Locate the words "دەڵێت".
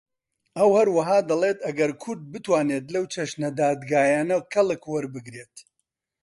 1.29-1.59